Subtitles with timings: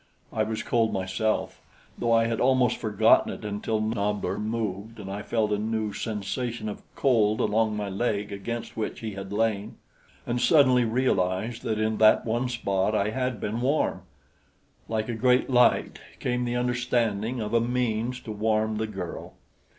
[0.33, 1.61] I was cold myself,
[1.95, 6.67] though I had almost forgotten it until Nobbler moved and I felt a new sensation
[6.67, 9.75] of cold along my leg against which he had lain,
[10.25, 14.01] and suddenly realized that in that one spot I had been warm.
[14.89, 19.35] Like a great light came the understanding of a means to warm the girl.